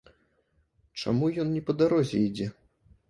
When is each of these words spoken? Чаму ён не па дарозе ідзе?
Чаму 1.03 1.29
ён 1.43 1.47
не 1.53 1.61
па 1.67 1.77
дарозе 1.83 2.17
ідзе? 2.29 2.47